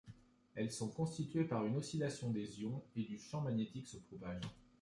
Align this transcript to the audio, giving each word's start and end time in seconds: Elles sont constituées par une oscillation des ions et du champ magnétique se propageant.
Elles 0.55 0.71
sont 0.71 0.89
constituées 0.89 1.43
par 1.43 1.63
une 1.63 1.75
oscillation 1.75 2.31
des 2.31 2.59
ions 2.61 2.81
et 2.95 3.03
du 3.03 3.19
champ 3.19 3.41
magnétique 3.41 3.85
se 3.85 3.97
propageant. 3.97 4.49